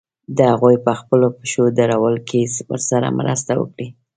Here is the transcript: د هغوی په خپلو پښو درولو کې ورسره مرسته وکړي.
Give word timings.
د 0.37 0.39
هغوی 0.51 0.75
په 0.85 0.91
خپلو 0.99 1.27
پښو 1.37 1.63
درولو 1.77 2.19
کې 2.29 2.41
ورسره 2.69 3.07
مرسته 3.19 3.51
وکړي. 3.61 3.87